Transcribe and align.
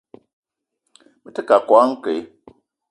Me 1.21 1.29
te 1.35 1.41
keu 1.47 1.59
a 1.59 1.63
koala 1.67 1.85
nke. 1.91 2.11